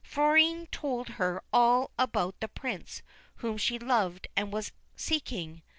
[0.03, 3.03] Florine told her all about the Prince
[3.35, 5.61] whom she loved and was seeking.